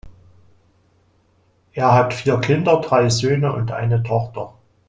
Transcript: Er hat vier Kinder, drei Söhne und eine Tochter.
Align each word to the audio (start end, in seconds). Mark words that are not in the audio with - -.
Er 1.73 1.93
hat 1.93 2.15
vier 2.15 2.39
Kinder, 2.39 2.81
drei 2.81 3.07
Söhne 3.09 3.53
und 3.53 3.71
eine 3.71 4.01
Tochter. 4.01 4.55